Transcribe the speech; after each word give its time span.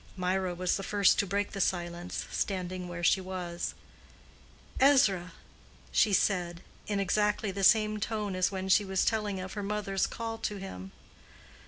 Mirah 0.17 0.55
was 0.55 0.77
the 0.77 0.81
first 0.81 1.19
to 1.19 1.27
break 1.27 1.51
the 1.51 1.61
silence, 1.61 2.25
standing 2.31 2.87
where 2.87 3.03
she 3.03 3.21
was. 3.21 3.75
"Ezra," 4.79 5.31
she 5.91 6.11
said, 6.11 6.63
in 6.87 6.99
exactly 6.99 7.51
the 7.51 7.63
same 7.63 7.99
tone 7.99 8.35
as 8.35 8.51
when 8.51 8.67
she 8.67 8.83
was 8.83 9.05
telling 9.05 9.39
of 9.39 9.53
her 9.53 9.61
mother's 9.61 10.07
call 10.07 10.39
to 10.39 10.57
him. 10.57 10.91